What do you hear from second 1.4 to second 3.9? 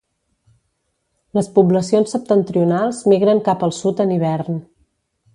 poblacions septentrionals migren cap al